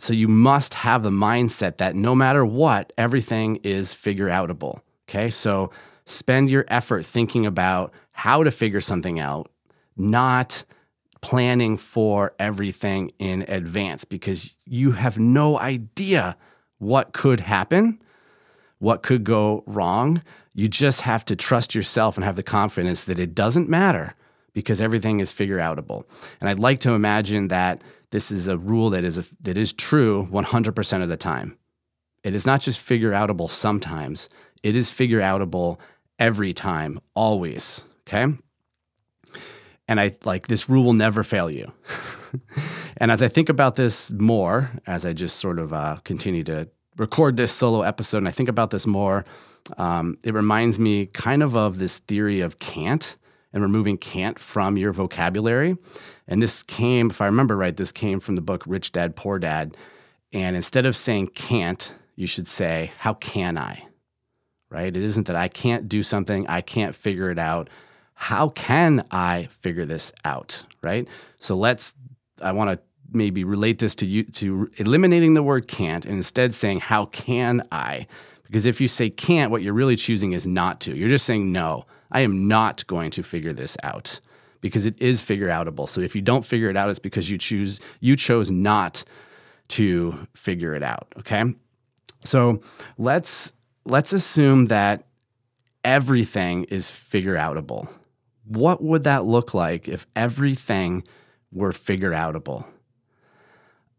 So 0.00 0.12
you 0.12 0.28
must 0.28 0.74
have 0.74 1.02
the 1.02 1.10
mindset 1.10 1.78
that 1.78 1.94
no 1.94 2.14
matter 2.14 2.44
what, 2.44 2.92
everything 2.96 3.56
is 3.56 3.92
figure 3.92 4.28
outable. 4.28 4.80
Okay? 5.08 5.30
So 5.30 5.70
spend 6.04 6.50
your 6.50 6.64
effort 6.68 7.04
thinking 7.04 7.46
about 7.46 7.92
how 8.12 8.42
to 8.44 8.50
figure 8.50 8.80
something 8.80 9.18
out, 9.18 9.50
not 9.96 10.64
planning 11.20 11.76
for 11.76 12.34
everything 12.38 13.10
in 13.18 13.42
advance 13.48 14.04
because 14.04 14.54
you 14.64 14.92
have 14.92 15.18
no 15.18 15.58
idea 15.58 16.37
what 16.78 17.12
could 17.12 17.40
happen, 17.40 18.00
what 18.78 19.02
could 19.02 19.25
go 19.25 19.64
wrong. 19.66 20.22
You 20.54 20.68
just 20.68 21.02
have 21.02 21.25
to 21.26 21.37
trust 21.37 21.75
yourself 21.75 22.16
and 22.16 22.25
have 22.25 22.37
the 22.37 22.42
confidence 22.42 23.04
that 23.04 23.18
it 23.18 23.34
doesn't 23.34 23.68
matter 23.68 24.14
because 24.52 24.80
everything 24.80 25.20
is 25.20 25.32
figure 25.32 25.58
outable. 25.58 26.04
And 26.40 26.48
I'd 26.48 26.58
like 26.58 26.80
to 26.80 26.92
imagine 26.92 27.48
that 27.48 27.82
this 28.10 28.30
is 28.30 28.48
a 28.48 28.58
rule 28.58 28.90
that 28.90 29.04
is 29.04 29.18
a, 29.18 29.25
that 29.40 29.58
is 29.58 29.72
true 29.72 30.28
100% 30.30 31.02
of 31.02 31.08
the 31.08 31.16
time. 31.16 31.58
It 32.25 32.34
is 32.34 32.46
not 32.46 32.60
just 32.60 32.78
figure 32.78 33.12
outable 33.12 33.50
sometimes. 33.50 34.28
It 34.62 34.75
is 34.75 34.90
figure 34.90 35.20
outable 35.20 35.78
every 36.18 36.52
time, 36.52 37.00
always. 37.14 37.84
Okay. 38.06 38.34
And 39.88 39.99
I 39.99 40.14
like 40.25 40.47
this 40.47 40.68
rule 40.68 40.85
will 40.85 40.92
never 40.92 41.23
fail 41.23 41.50
you. 41.50 41.73
and 42.99 43.11
as 43.11 43.23
I 43.23 43.28
think 43.28 43.49
about 43.49 43.76
this 43.76 44.11
more, 44.11 44.71
as 44.87 45.07
I 45.07 45.14
just 45.14 45.37
sort 45.37 45.59
of 45.59 45.73
uh, 45.73 45.97
continue 46.04 46.45
to 46.45 46.68
record 46.99 47.38
this 47.38 47.52
solo 47.52 47.80
episode, 47.83 48.18
and 48.18 48.28
I 48.28 48.33
think 48.33 48.50
about 48.50 48.71
this 48.71 48.87
more, 48.87 49.25
um, 49.78 50.18
it 50.23 50.35
reminds 50.35 50.78
me 50.78 51.07
kind 51.07 51.42
of 51.42 51.57
of 51.57 51.78
this 51.78 51.99
theory 52.00 52.40
of 52.40 52.59
can't 52.59 53.16
and 53.52 53.62
removing 53.62 53.97
can't 53.97 54.38
from 54.38 54.76
your 54.76 54.92
vocabulary. 54.92 55.76
And 56.26 56.42
this 56.42 56.62
came, 56.62 57.11
if 57.11 57.23
I 57.23 57.26
remember 57.26 57.57
right, 57.57 57.76
this 57.76 57.92
came 57.92 58.21
from 58.21 58.37
the 58.37 58.42
book 58.42 58.62
Rich 58.66 58.92
Dad 58.92 59.16
Poor 59.16 59.38
Dad. 59.38 59.75
And 60.33 60.54
instead 60.54 60.85
of 60.85 60.97
saying 60.97 61.28
can't, 61.28 61.95
you 62.14 62.26
should 62.26 62.47
say, 62.47 62.92
how 62.99 63.14
can 63.14 63.57
I? 63.57 63.87
Right? 64.71 64.95
It 64.95 65.02
isn't 65.02 65.26
that 65.28 65.37
I 65.37 65.49
can't 65.49 65.88
do 65.88 66.02
something, 66.02 66.47
I 66.47 66.61
can't 66.61 66.95
figure 66.95 67.30
it 67.30 67.38
out 67.38 67.71
how 68.20 68.48
can 68.48 69.06
I 69.12 69.44
figure 69.60 69.84
this 69.84 70.12
out? 70.25 70.64
Right. 70.82 71.06
So 71.38 71.56
let's, 71.56 71.94
I 72.42 72.50
want 72.50 72.70
to 72.70 72.80
maybe 73.12 73.44
relate 73.44 73.78
this 73.78 73.94
to 73.94 74.06
you 74.06 74.25
to 74.25 74.68
eliminating 74.76 75.34
the 75.34 75.42
word 75.42 75.68
can't 75.68 76.04
and 76.04 76.16
instead 76.16 76.52
saying, 76.52 76.80
how 76.80 77.06
can 77.06 77.62
I? 77.70 78.08
Because 78.42 78.66
if 78.66 78.80
you 78.80 78.88
say 78.88 79.08
can't, 79.08 79.52
what 79.52 79.62
you're 79.62 79.72
really 79.72 79.94
choosing 79.94 80.32
is 80.32 80.48
not 80.48 80.80
to. 80.80 80.96
You're 80.96 81.08
just 81.08 81.26
saying, 81.26 81.52
no, 81.52 81.87
I 82.10 82.22
am 82.22 82.48
not 82.48 82.84
going 82.88 83.12
to 83.12 83.22
figure 83.22 83.52
this 83.52 83.76
out 83.84 84.18
because 84.60 84.84
it 84.84 85.00
is 85.00 85.22
figure 85.22 85.48
outable. 85.48 85.88
So 85.88 86.00
if 86.00 86.16
you 86.16 86.20
don't 86.20 86.44
figure 86.44 86.68
it 86.68 86.76
out, 86.76 86.90
it's 86.90 86.98
because 86.98 87.30
you 87.30 87.38
choose, 87.38 87.78
you 88.00 88.16
chose 88.16 88.50
not 88.50 89.04
to 89.68 90.26
figure 90.34 90.75
it 90.75 90.82
out. 90.82 91.06
Okay. 91.20 91.44
So 92.25 92.62
let's, 92.98 93.52
let's 93.84 94.12
assume 94.12 94.66
that 94.66 95.04
everything 95.84 96.64
is 96.64 96.90
figure 96.90 97.37
outable 97.37 97.88
what 98.48 98.82
would 98.82 99.04
that 99.04 99.24
look 99.24 99.52
like 99.52 99.88
if 99.88 100.06
everything 100.16 101.04
were 101.52 101.72
figure 101.72 102.12
outable? 102.12 102.64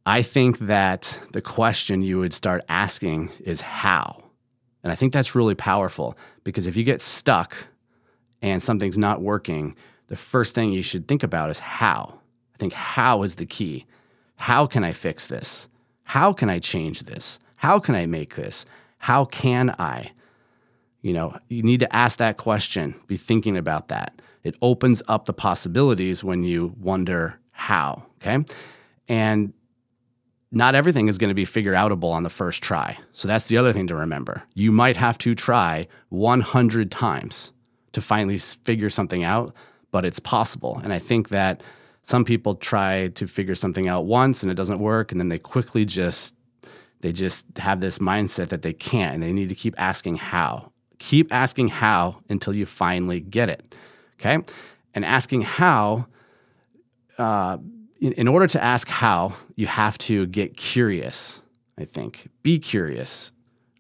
I 0.06 0.24
think 0.24 0.60
that 0.60 1.20
the 1.34 1.42
question 1.42 2.02
you 2.02 2.20
would 2.20 2.34
start 2.34 2.64
asking 2.68 3.30
is 3.42 3.62
how. 3.62 4.24
And 4.84 4.92
I 4.92 4.96
think 4.96 5.14
that's 5.14 5.36
really 5.36 5.56
powerful 5.56 6.18
because 6.44 6.66
if 6.66 6.76
you 6.76 6.84
get 6.84 7.02
stuck 7.02 7.56
and 8.42 8.62
something's 8.64 8.98
not 8.98 9.22
working, 9.22 9.76
the 10.08 10.16
first 10.16 10.56
thing 10.56 10.72
you 10.72 10.82
should 10.82 11.08
think 11.08 11.22
about 11.22 11.52
is 11.52 11.60
how. 11.60 12.20
I 12.56 12.58
think 12.58 12.74
how 12.74 13.22
is 13.24 13.36
the 13.36 13.46
key. 13.46 13.86
How 14.38 14.66
can 14.66 14.84
I 14.84 14.94
fix 14.94 15.28
this? 15.28 15.68
How 16.04 16.34
can 16.34 16.50
I 16.50 16.58
change 16.60 17.02
this? 17.02 17.40
How 17.58 17.78
can 17.78 17.94
I 17.94 18.08
make 18.08 18.36
this? 18.36 18.66
How 18.98 19.26
can 19.26 19.76
I? 19.78 20.12
You 21.02 21.14
know, 21.14 21.38
you 21.50 21.62
need 21.62 21.82
to 21.82 21.96
ask 21.96 22.18
that 22.18 22.38
question, 22.38 22.96
be 23.06 23.16
thinking 23.16 23.58
about 23.58 23.90
that 23.90 24.20
it 24.44 24.56
opens 24.62 25.02
up 25.08 25.26
the 25.26 25.34
possibilities 25.34 26.24
when 26.24 26.44
you 26.44 26.76
wonder 26.80 27.40
how. 27.52 28.06
Okay. 28.22 28.44
And 29.08 29.54
not 30.52 30.76
everything 30.76 31.08
is 31.08 31.18
going 31.18 31.30
to 31.30 31.36
be 31.36 31.46
figure 31.46 31.74
outable 31.74 32.12
on 32.12 32.24
the 32.24 32.30
first 32.30 32.64
try. 32.64 32.98
So 33.14 33.28
that's 33.28 33.48
the 33.48 33.58
other 33.58 33.72
thing 33.74 33.88
to 33.88 33.96
remember. 33.96 34.44
You 34.56 34.72
might 34.72 34.98
have 34.98 35.18
to 35.20 35.36
try 35.36 35.88
100 36.10 36.90
times 36.92 37.54
to 37.92 38.02
finally 38.02 38.40
figure 38.40 38.90
something 38.90 39.24
out, 39.24 39.54
but 39.92 40.06
it's 40.06 40.20
possible. 40.20 40.80
And 40.84 40.92
I 40.92 41.00
think 41.00 41.30
that 41.30 41.62
some 42.02 42.26
people 42.26 42.56
try 42.56 43.10
to 43.10 43.28
figure 43.28 43.56
something 43.56 43.88
out 43.88 44.06
once 44.06 44.42
and 44.42 44.52
it 44.52 44.56
doesn't 44.56 44.80
work 44.80 45.12
and 45.12 45.20
then 45.20 45.30
they 45.30 45.38
quickly 45.38 45.86
just 45.86 46.36
they 47.02 47.14
just 47.14 47.46
have 47.58 47.80
this 47.80 48.00
mindset 48.00 48.50
that 48.50 48.62
they 48.62 48.74
can't 48.74 49.14
and 49.14 49.24
they 49.24 49.32
need 49.32 49.50
to 49.50 49.56
keep 49.56 49.74
asking 49.78 50.18
how. 50.18 50.72
Keep 50.98 51.34
asking 51.34 51.70
how 51.70 52.22
until 52.30 52.54
you 52.54 52.66
finally 52.66 53.22
get 53.22 53.48
it. 53.48 53.74
Okay. 54.20 54.44
And 54.94 55.06
asking 55.06 55.44
how, 55.44 56.08
uh, 57.18 57.58
in, 58.00 58.14
in 58.14 58.28
order 58.28 58.48
to 58.48 58.62
ask 58.62 58.88
how, 58.88 59.34
you 59.56 59.68
have 59.68 59.98
to 60.00 60.26
get 60.28 60.58
curious, 60.58 61.42
I 61.78 61.86
think. 61.86 62.30
Be 62.44 62.60
curious, 62.60 63.32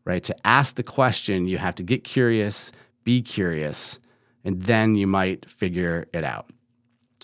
right? 0.05 0.23
To 0.23 0.35
ask 0.47 0.75
the 0.75 0.83
question, 0.83 1.47
you 1.47 1.57
have 1.57 1.75
to 1.75 1.83
get 1.83 2.03
curious, 2.03 2.71
be 3.03 3.21
curious, 3.21 3.99
and 4.45 4.61
then 4.63 4.95
you 4.95 5.07
might 5.07 5.49
figure 5.49 6.07
it 6.13 6.23
out. 6.23 6.49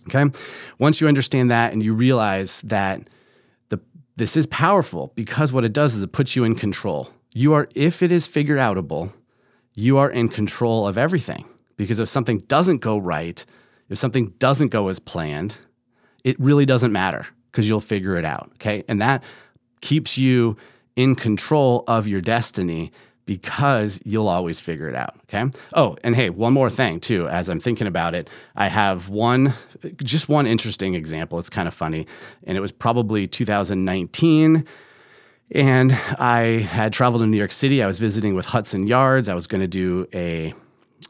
Okay. 0.07 0.37
Once 0.77 1.01
you 1.01 1.07
understand 1.07 1.49
that 1.51 1.73
and 1.73 1.81
you 1.81 1.93
realize 1.93 2.61
that 2.61 3.01
the, 3.69 3.79
this 4.17 4.37
is 4.37 4.45
powerful 4.47 5.11
because 5.15 5.51
what 5.51 5.63
it 5.63 5.73
does 5.73 5.95
is 5.95 6.03
it 6.03 6.11
puts 6.11 6.35
you 6.35 6.43
in 6.43 6.55
control. 6.55 7.09
You 7.31 7.53
are, 7.53 7.67
if 7.75 8.03
it 8.03 8.11
is 8.11 8.27
figure 8.27 8.57
outable, 8.57 9.13
you 9.73 9.97
are 9.97 10.09
in 10.09 10.29
control 10.29 10.87
of 10.87 10.97
everything. 10.97 11.45
Because 11.77 11.99
if 11.99 12.07
something 12.07 12.39
doesn't 12.39 12.77
go 12.77 12.97
right, 12.97 13.45
if 13.89 13.97
something 13.97 14.33
doesn't 14.39 14.69
go 14.69 14.87
as 14.87 14.99
planned, 14.99 15.57
it 16.23 16.39
really 16.39 16.65
doesn't 16.65 16.91
matter 16.91 17.27
because 17.51 17.69
you'll 17.69 17.81
figure 17.81 18.17
it 18.17 18.25
out. 18.25 18.51
Okay. 18.55 18.83
And 18.87 19.01
that 19.01 19.23
keeps 19.81 20.17
you 20.17 20.57
in 20.95 21.15
control 21.15 21.83
of 21.87 22.07
your 22.07 22.21
destiny 22.21 22.91
because 23.25 23.99
you'll 24.05 24.29
always 24.29 24.59
figure 24.59 24.87
it 24.87 24.95
out. 24.95 25.15
Okay. 25.23 25.51
Oh, 25.73 25.97
and 26.03 26.15
hey, 26.15 26.29
one 26.29 26.53
more 26.53 26.69
thing 26.69 26.99
too, 26.99 27.27
as 27.27 27.49
I'm 27.49 27.59
thinking 27.59 27.87
about 27.87 28.13
it, 28.13 28.29
I 28.55 28.67
have 28.67 29.09
one, 29.09 29.53
just 29.97 30.29
one 30.29 30.45
interesting 30.47 30.95
example. 30.95 31.39
It's 31.39 31.49
kind 31.49 31.67
of 31.67 31.73
funny. 31.73 32.07
And 32.43 32.57
it 32.57 32.61
was 32.61 32.71
probably 32.71 33.27
2019. 33.27 34.65
And 35.51 35.91
I 35.93 36.59
had 36.69 36.93
traveled 36.93 37.21
to 37.21 37.27
New 37.27 37.37
York 37.37 37.51
City. 37.51 37.83
I 37.83 37.87
was 37.87 37.99
visiting 37.99 38.35
with 38.35 38.45
Hudson 38.45 38.87
Yards. 38.87 39.29
I 39.29 39.35
was 39.35 39.47
going 39.47 39.61
to 39.61 39.67
do 39.67 40.07
a 40.13 40.53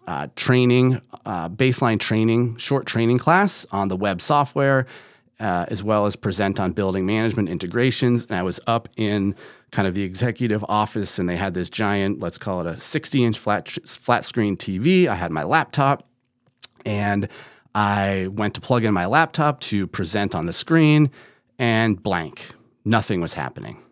uh, 0.08 0.28
training, 0.36 1.02
uh, 1.26 1.50
baseline 1.50 2.00
training, 2.00 2.58
short 2.58 2.86
training 2.86 3.18
class 3.18 3.66
on 3.72 3.88
the 3.88 3.96
web 3.96 4.22
software, 4.22 4.86
uh, 5.40 5.66
as 5.68 5.84
well 5.84 6.06
as 6.06 6.16
present 6.16 6.60
on 6.60 6.72
building 6.72 7.06
management 7.06 7.50
integrations. 7.50 8.26
And 8.26 8.36
I 8.36 8.44
was 8.44 8.60
up 8.68 8.90
in 8.96 9.36
kind 9.72 9.88
of 9.88 9.94
the 9.94 10.04
executive 10.04 10.64
office, 10.70 11.20
and 11.20 11.28
they 11.28 11.36
had 11.36 11.54
this 11.54 11.70
giant, 11.70 12.20
let's 12.20 12.38
call 12.38 12.62
it 12.62 12.68
a 12.68 12.80
60 12.80 13.24
inch 13.24 13.38
flat, 13.40 13.70
flat 13.86 14.26
screen 14.26 14.56
TV. 14.56 15.08
I 15.08 15.16
had 15.16 15.32
my 15.32 15.44
laptop, 15.44 16.08
and 16.86 17.28
I 17.74 18.28
went 18.32 18.54
to 18.54 18.62
plug 18.62 18.86
in 18.86 18.94
my 18.94 19.06
laptop 19.06 19.60
to 19.62 19.88
present 19.88 20.34
on 20.34 20.46
the 20.46 20.54
screen 20.54 21.12
and 21.60 22.02
blank. 22.02 22.52
Nothing 22.86 23.20
was 23.20 23.34
happening. 23.34 23.84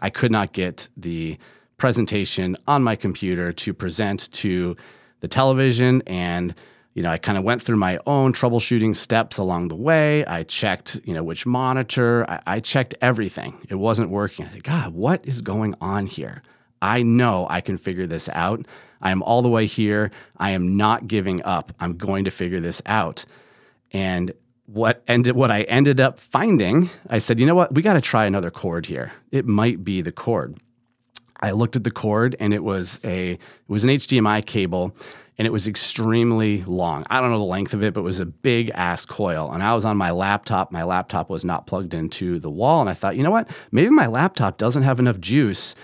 I 0.00 0.10
could 0.10 0.32
not 0.32 0.52
get 0.52 0.88
the 0.96 1.36
presentation 1.76 2.56
on 2.66 2.82
my 2.82 2.96
computer 2.96 3.52
to 3.52 3.74
present 3.74 4.32
to 4.32 4.76
the 5.20 5.28
television 5.28 6.02
and 6.06 6.54
you 6.94 7.02
know, 7.04 7.10
I 7.10 7.18
kind 7.18 7.38
of 7.38 7.44
went 7.44 7.62
through 7.62 7.76
my 7.76 8.00
own 8.06 8.32
troubleshooting 8.32 8.96
steps 8.96 9.38
along 9.38 9.68
the 9.68 9.76
way. 9.76 10.26
I 10.26 10.42
checked, 10.42 11.00
you 11.04 11.14
know, 11.14 11.22
which 11.22 11.46
monitor. 11.46 12.28
I, 12.28 12.40
I 12.44 12.60
checked 12.60 12.96
everything. 13.00 13.64
It 13.68 13.76
wasn't 13.76 14.10
working. 14.10 14.46
I 14.46 14.48
said, 14.48 14.64
God, 14.64 14.94
what 14.94 15.24
is 15.24 15.40
going 15.40 15.76
on 15.80 16.08
here? 16.08 16.42
I 16.82 17.02
know 17.02 17.46
I 17.48 17.60
can 17.60 17.78
figure 17.78 18.08
this 18.08 18.28
out. 18.30 18.66
I 19.00 19.12
am 19.12 19.22
all 19.22 19.42
the 19.42 19.48
way 19.48 19.66
here. 19.66 20.10
I 20.38 20.50
am 20.50 20.76
not 20.76 21.06
giving 21.06 21.40
up. 21.44 21.72
I'm 21.78 21.96
going 21.96 22.24
to 22.24 22.32
figure 22.32 22.58
this 22.58 22.82
out. 22.84 23.24
And 23.92 24.32
what 24.66 25.02
ended 25.06 25.36
what 25.36 25.52
I 25.52 25.62
ended 25.62 26.00
up 26.00 26.18
finding, 26.18 26.90
I 27.08 27.18
said, 27.18 27.38
you 27.38 27.46
know 27.46 27.54
what? 27.54 27.72
We 27.72 27.80
got 27.80 27.94
to 27.94 28.00
try 28.00 28.26
another 28.26 28.50
cord 28.50 28.86
here. 28.86 29.12
It 29.30 29.46
might 29.46 29.84
be 29.84 30.02
the 30.02 30.10
cord. 30.10 30.58
I 31.40 31.52
looked 31.52 31.76
at 31.76 31.84
the 31.84 31.90
cord 31.90 32.36
and 32.40 32.52
it 32.52 32.64
was 32.64 33.00
a 33.04 33.32
it 33.32 33.40
was 33.68 33.84
an 33.84 33.90
HDMI 33.90 34.44
cable 34.44 34.94
and 35.38 35.46
it 35.46 35.52
was 35.52 35.68
extremely 35.68 36.62
long. 36.62 37.06
I 37.08 37.20
don't 37.20 37.30
know 37.30 37.38
the 37.38 37.44
length 37.44 37.72
of 37.72 37.82
it, 37.84 37.94
but 37.94 38.00
it 38.00 38.04
was 38.04 38.18
a 38.18 38.26
big 38.26 38.70
ass 38.74 39.06
coil. 39.06 39.52
And 39.52 39.62
I 39.62 39.72
was 39.74 39.84
on 39.84 39.96
my 39.96 40.10
laptop. 40.10 40.72
My 40.72 40.82
laptop 40.82 41.30
was 41.30 41.44
not 41.44 41.68
plugged 41.68 41.94
into 41.94 42.40
the 42.40 42.50
wall. 42.50 42.80
And 42.80 42.90
I 42.90 42.94
thought, 42.94 43.16
you 43.16 43.22
know 43.22 43.30
what? 43.30 43.48
Maybe 43.70 43.88
my 43.88 44.08
laptop 44.08 44.58
doesn't 44.58 44.82
have 44.82 44.98
enough 44.98 45.20
juice 45.20 45.76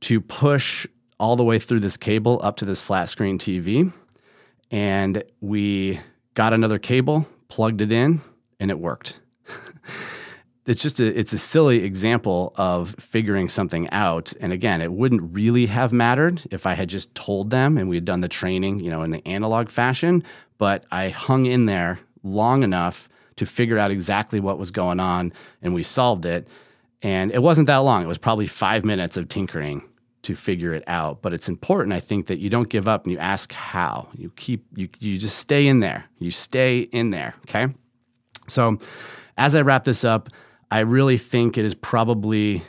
to 0.00 0.20
push 0.20 0.88
all 1.20 1.36
the 1.36 1.44
way 1.44 1.60
through 1.60 1.80
this 1.80 1.96
cable 1.96 2.40
up 2.42 2.56
to 2.56 2.64
this 2.64 2.80
flat 2.80 3.08
screen 3.08 3.38
TV. 3.38 3.92
And 4.72 5.22
we 5.40 6.00
got 6.34 6.52
another 6.52 6.80
cable, 6.80 7.28
plugged 7.48 7.80
it 7.80 7.92
in, 7.92 8.22
and 8.58 8.72
it 8.72 8.78
worked. 8.80 9.20
it's 10.66 10.82
just 10.82 11.00
a 11.00 11.18
it's 11.18 11.32
a 11.32 11.38
silly 11.38 11.84
example 11.84 12.52
of 12.56 12.94
figuring 12.98 13.48
something 13.48 13.88
out. 13.90 14.32
And 14.40 14.52
again 14.52 14.80
it 14.80 14.92
wouldn't 14.92 15.34
really 15.34 15.66
have 15.66 15.92
mattered 15.92 16.42
if 16.50 16.66
i 16.66 16.74
had 16.74 16.88
just 16.88 17.14
told 17.14 17.50
them 17.50 17.78
and 17.78 17.88
we 17.88 17.96
had 17.96 18.04
done 18.04 18.20
the 18.20 18.28
training 18.28 18.78
you 18.78 18.90
know 18.90 19.02
in 19.02 19.10
the 19.10 19.26
analog 19.26 19.68
fashion 19.68 20.22
but 20.58 20.84
i 20.90 21.08
hung 21.08 21.46
in 21.46 21.66
there 21.66 22.00
long 22.22 22.62
enough 22.62 23.08
to 23.36 23.46
figure 23.46 23.78
out 23.78 23.90
exactly 23.90 24.40
what 24.40 24.58
was 24.58 24.70
going 24.70 25.00
on 25.00 25.32
and 25.62 25.74
we 25.74 25.82
solved 25.82 26.26
it. 26.26 26.48
And 27.02 27.30
it 27.30 27.42
wasn't 27.42 27.66
that 27.66 27.78
long. 27.78 28.02
It 28.02 28.06
was 28.06 28.18
probably 28.18 28.46
five 28.46 28.84
minutes 28.84 29.16
of 29.16 29.28
tinkering 29.28 29.82
to 30.22 30.34
figure 30.34 30.74
it 30.74 30.82
out. 30.86 31.22
But 31.22 31.32
it's 31.32 31.48
important 31.48 31.92
i 31.92 32.00
think 32.00 32.26
that 32.26 32.38
you 32.38 32.50
don't 32.50 32.68
give 32.68 32.88
up 32.88 33.04
and 33.04 33.12
you 33.12 33.18
ask 33.18 33.52
how. 33.52 34.08
You 34.16 34.30
keep 34.36 34.64
you, 34.74 34.88
you 34.98 35.18
just 35.18 35.38
stay 35.38 35.66
in 35.66 35.80
there. 35.80 36.06
You 36.18 36.30
stay 36.30 36.80
in 36.80 37.10
there 37.10 37.34
okay? 37.48 37.72
So 38.48 38.78
as 39.38 39.54
i 39.54 39.60
wrap 39.60 39.84
this 39.84 40.04
up 40.04 40.30
I 40.70 40.80
really 40.80 41.18
think 41.18 41.56
it 41.58 41.64
is 41.64 41.74
probably 41.74 42.62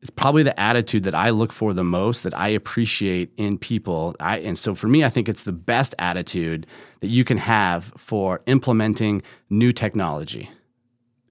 it's 0.00 0.10
probably 0.10 0.44
the 0.44 0.58
attitude 0.58 1.02
that 1.04 1.14
I 1.14 1.30
look 1.30 1.52
for 1.52 1.74
the 1.74 1.82
most 1.82 2.22
that 2.22 2.36
I 2.38 2.48
appreciate 2.48 3.32
in 3.36 3.58
people. 3.58 4.14
I, 4.20 4.38
and 4.38 4.56
so 4.56 4.74
for 4.74 4.86
me, 4.86 5.04
I 5.04 5.08
think 5.08 5.28
it's 5.28 5.42
the 5.42 5.52
best 5.52 5.94
attitude 5.98 6.66
that 7.00 7.08
you 7.08 7.24
can 7.24 7.38
have 7.38 7.92
for 7.96 8.40
implementing 8.46 9.22
new 9.50 9.72
technology. 9.72 10.50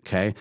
Okay. 0.02 0.36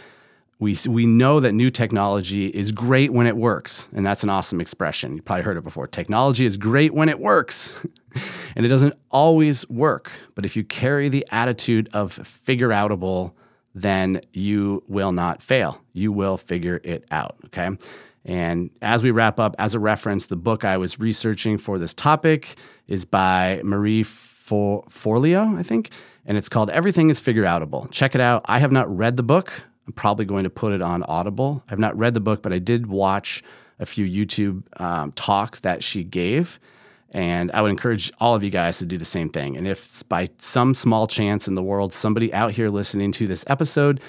We, 0.58 0.76
we 0.88 1.06
know 1.06 1.38
that 1.38 1.52
new 1.52 1.70
technology 1.70 2.48
is 2.48 2.72
great 2.72 3.12
when 3.12 3.26
it 3.26 3.36
works. 3.36 3.88
And 3.92 4.04
that's 4.04 4.25
an 4.25 4.30
awesome 4.30 4.60
expression. 4.60 5.14
You 5.16 5.22
probably 5.22 5.44
heard 5.44 5.56
it 5.56 5.64
before. 5.64 5.86
Technology 5.86 6.46
is 6.46 6.56
great 6.56 6.94
when 6.94 7.08
it 7.08 7.20
works. 7.20 7.75
and 8.56 8.66
it 8.66 8.68
doesn't 8.68 8.94
always 9.10 9.68
work. 9.68 10.10
But 10.34 10.44
if 10.44 10.56
you 10.56 10.64
carry 10.64 11.09
the 11.09 11.26
attitude 11.31 11.90
of 11.92 12.12
figure 12.12 12.70
outable, 12.70 13.35
then 13.76 14.22
you 14.32 14.82
will 14.88 15.12
not 15.12 15.42
fail. 15.42 15.82
You 15.92 16.10
will 16.10 16.38
figure 16.38 16.80
it 16.82 17.04
out. 17.10 17.36
Okay. 17.44 17.76
And 18.24 18.70
as 18.80 19.02
we 19.02 19.10
wrap 19.10 19.38
up, 19.38 19.54
as 19.58 19.74
a 19.74 19.78
reference, 19.78 20.26
the 20.26 20.36
book 20.36 20.64
I 20.64 20.78
was 20.78 20.98
researching 20.98 21.58
for 21.58 21.78
this 21.78 21.92
topic 21.92 22.56
is 22.88 23.04
by 23.04 23.60
Marie 23.62 24.02
For- 24.02 24.82
Forleo, 24.88 25.56
I 25.58 25.62
think, 25.62 25.90
and 26.24 26.38
it's 26.38 26.48
called 26.48 26.70
Everything 26.70 27.10
is 27.10 27.20
Figure 27.20 27.44
Outable. 27.44 27.88
Check 27.90 28.14
it 28.14 28.20
out. 28.20 28.46
I 28.46 28.60
have 28.60 28.72
not 28.72 28.88
read 28.94 29.18
the 29.18 29.22
book. 29.22 29.52
I'm 29.86 29.92
probably 29.92 30.24
going 30.24 30.44
to 30.44 30.50
put 30.50 30.72
it 30.72 30.80
on 30.80 31.02
Audible. 31.04 31.62
I've 31.68 31.78
not 31.78 31.96
read 31.96 32.14
the 32.14 32.20
book, 32.20 32.42
but 32.42 32.54
I 32.54 32.58
did 32.58 32.86
watch 32.86 33.44
a 33.78 33.84
few 33.84 34.06
YouTube 34.06 34.62
um, 34.80 35.12
talks 35.12 35.60
that 35.60 35.84
she 35.84 36.02
gave. 36.02 36.58
And 37.12 37.51
I 37.53 37.62
would 37.62 37.71
encourage 37.71 38.12
all 38.21 38.35
of 38.35 38.42
you 38.45 38.51
guys 38.51 38.79
to 38.79 38.85
do 38.85 38.99
the 38.99 39.05
same 39.05 39.29
thing. 39.29 39.57
And 39.57 39.66
if 39.66 40.07
by 40.09 40.29
some 40.38 40.75
small 40.75 41.07
chance 41.07 41.49
in 41.49 41.55
the 41.55 41.62
world 41.62 41.92
somebody 41.92 42.33
out 42.35 42.53
here 42.53 42.69
listening 42.69 43.12
to 43.12 43.27
this 43.27 43.45
episode 43.49 44.01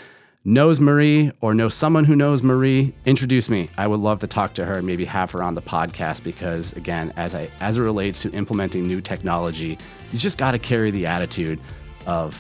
knows 0.44 0.80
Marie 0.80 1.32
or 1.42 1.54
knows 1.54 1.74
someone 1.74 2.06
who 2.06 2.16
knows 2.16 2.42
Marie, 2.42 2.94
introduce 3.06 3.50
me. 3.50 3.70
I 3.78 3.86
would 3.86 4.00
love 4.00 4.20
to 4.20 4.28
talk 4.28 4.54
to 4.56 4.66
her 4.66 4.76
and 4.76 4.88
maybe 4.88 5.06
have 5.06 5.32
her 5.32 5.44
on 5.44 5.56
the 5.56 5.62
podcast 5.62 6.24
because 6.24 6.74
again, 6.74 7.14
as 7.18 7.36
I 7.36 7.50
as 7.60 7.78
it 7.78 7.82
relates 7.82 8.22
to 8.24 8.32
implementing 8.32 8.84
new 8.84 9.02
technology, 9.02 9.78
you 10.12 10.20
just 10.20 10.38
got 10.38 10.52
to 10.52 10.60
carry 10.60 10.90
the 10.90 11.06
attitude 11.06 11.60
of 12.06 12.34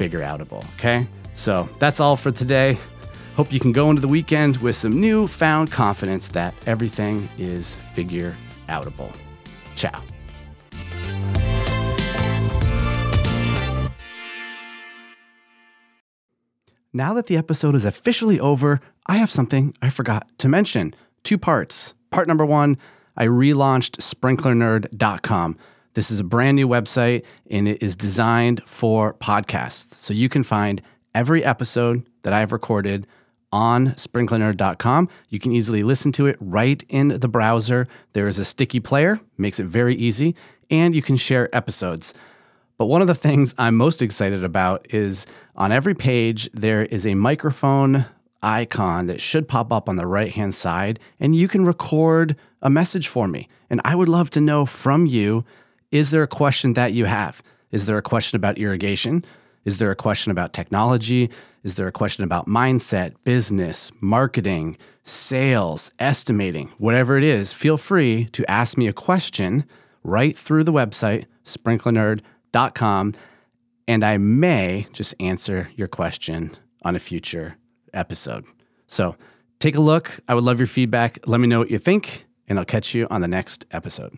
figure 0.00 0.20
outable, 0.20 0.64
okay? 0.74 1.06
So, 1.34 1.68
that's 1.78 2.00
all 2.00 2.16
for 2.16 2.30
today. 2.30 2.78
Hope 3.34 3.52
you 3.52 3.60
can 3.60 3.72
go 3.72 3.90
into 3.90 4.00
the 4.02 4.08
weekend 4.08 4.58
with 4.58 4.76
some 4.76 5.00
newfound 5.00 5.70
confidence 5.70 6.28
that 6.28 6.54
everything 6.66 7.28
is 7.38 7.76
figure 7.76 8.36
outable. 8.68 9.14
Ciao. 9.80 10.02
Now 16.92 17.14
that 17.14 17.28
the 17.28 17.36
episode 17.38 17.74
is 17.74 17.86
officially 17.86 18.38
over, 18.38 18.80
I 19.06 19.16
have 19.16 19.30
something 19.30 19.74
I 19.80 19.88
forgot 19.88 20.28
to 20.38 20.48
mention. 20.48 20.94
Two 21.22 21.38
parts. 21.38 21.94
Part 22.10 22.28
number 22.28 22.44
one, 22.44 22.76
I 23.16 23.26
relaunched 23.26 23.96
sprinklernerd.com. 23.98 25.56
This 25.94 26.10
is 26.10 26.20
a 26.20 26.24
brand 26.24 26.56
new 26.56 26.68
website 26.68 27.24
and 27.50 27.66
it 27.66 27.82
is 27.82 27.96
designed 27.96 28.62
for 28.64 29.14
podcasts. 29.14 29.94
So 29.94 30.12
you 30.12 30.28
can 30.28 30.42
find 30.42 30.82
every 31.14 31.42
episode 31.42 32.06
that 32.22 32.34
I've 32.34 32.52
recorded 32.52 33.06
on 33.52 33.88
sprinklernerd.com. 33.90 35.08
You 35.28 35.38
can 35.38 35.52
easily 35.52 35.82
listen 35.82 36.12
to 36.12 36.26
it 36.26 36.36
right 36.40 36.82
in 36.88 37.08
the 37.08 37.28
browser. 37.28 37.88
There 38.12 38.28
is 38.28 38.38
a 38.38 38.44
sticky 38.44 38.80
player, 38.80 39.20
makes 39.38 39.58
it 39.58 39.66
very 39.66 39.94
easy, 39.94 40.36
and 40.70 40.94
you 40.94 41.02
can 41.02 41.16
share 41.16 41.54
episodes. 41.54 42.14
But 42.78 42.86
one 42.86 43.02
of 43.02 43.08
the 43.08 43.14
things 43.14 43.54
I'm 43.58 43.76
most 43.76 44.00
excited 44.00 44.42
about 44.42 44.86
is 44.94 45.26
on 45.56 45.72
every 45.72 45.94
page, 45.94 46.48
there 46.52 46.84
is 46.84 47.06
a 47.06 47.14
microphone 47.14 48.06
icon 48.42 49.06
that 49.06 49.20
should 49.20 49.48
pop 49.48 49.72
up 49.72 49.88
on 49.88 49.96
the 49.96 50.06
right 50.06 50.32
hand 50.32 50.54
side, 50.54 50.98
and 51.18 51.36
you 51.36 51.48
can 51.48 51.66
record 51.66 52.36
a 52.62 52.70
message 52.70 53.08
for 53.08 53.28
me. 53.28 53.48
And 53.68 53.80
I 53.84 53.94
would 53.94 54.08
love 54.08 54.30
to 54.30 54.40
know 54.40 54.64
from 54.64 55.06
you 55.06 55.44
is 55.90 56.10
there 56.10 56.22
a 56.22 56.28
question 56.28 56.74
that 56.74 56.92
you 56.92 57.06
have? 57.06 57.42
Is 57.72 57.86
there 57.86 57.98
a 57.98 58.02
question 58.02 58.36
about 58.36 58.58
irrigation? 58.58 59.24
Is 59.64 59.78
there 59.78 59.90
a 59.90 59.96
question 59.96 60.30
about 60.30 60.52
technology? 60.52 61.30
Is 61.62 61.74
there 61.74 61.86
a 61.86 61.92
question 61.92 62.24
about 62.24 62.46
mindset, 62.46 63.14
business, 63.22 63.92
marketing, 64.00 64.78
sales, 65.02 65.92
estimating? 65.98 66.68
Whatever 66.78 67.18
it 67.18 67.24
is, 67.24 67.52
feel 67.52 67.76
free 67.76 68.26
to 68.32 68.50
ask 68.50 68.78
me 68.78 68.88
a 68.88 68.94
question 68.94 69.64
right 70.02 70.36
through 70.36 70.64
the 70.64 70.72
website, 70.72 71.26
sprinklernerd.com, 71.44 73.14
and 73.86 74.04
I 74.04 74.16
may 74.16 74.86
just 74.92 75.14
answer 75.20 75.70
your 75.76 75.88
question 75.88 76.56
on 76.82 76.96
a 76.96 77.00
future 77.00 77.56
episode. 77.92 78.46
So 78.86 79.16
take 79.58 79.76
a 79.76 79.80
look. 79.80 80.20
I 80.28 80.34
would 80.34 80.44
love 80.44 80.60
your 80.60 80.66
feedback. 80.66 81.18
Let 81.26 81.40
me 81.40 81.46
know 81.46 81.58
what 81.58 81.70
you 81.70 81.78
think, 81.78 82.26
and 82.48 82.58
I'll 82.58 82.64
catch 82.64 82.94
you 82.94 83.06
on 83.10 83.20
the 83.20 83.28
next 83.28 83.66
episode. 83.70 84.16